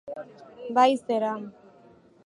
[0.79, 1.33] Bai zera!